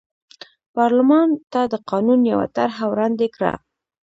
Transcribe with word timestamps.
پارلمان 0.75 1.27
ته 1.51 1.61
د 1.73 1.75
قانون 1.89 2.19
یوه 2.31 2.47
طرحه 2.55 2.83
وړاندې 2.91 3.27
کړه. 3.35 3.53